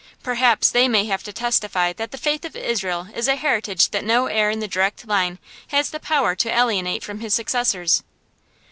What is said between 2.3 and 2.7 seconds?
of